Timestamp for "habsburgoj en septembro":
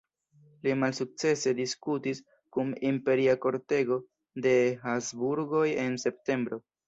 4.87-6.61